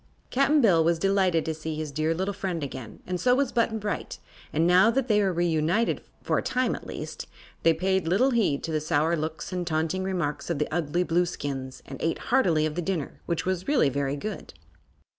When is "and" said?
3.05-3.19, 4.51-4.65, 9.53-9.67, 11.85-12.01